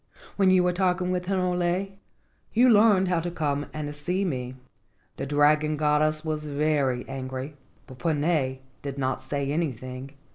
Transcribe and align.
When 0.35 0.49
you 0.49 0.63
were 0.63 0.73
talking 0.73 1.11
with 1.11 1.27
Hinole 1.27 1.89
you 2.53 2.69
learned 2.71 3.07
how 3.07 3.19
to 3.19 3.29
come 3.29 3.67
and 3.71 3.93
see 3.93 4.25
me." 4.25 4.55
The 5.17 5.27
dragon 5.27 5.77
goddess 5.77 6.25
was 6.25 6.47
very 6.47 7.07
angry, 7.07 7.55
but 7.85 7.99
Puna 7.99 8.57
did 8.81 8.97
not 8.97 9.21
say 9.21 9.51
anything. 9.51 10.13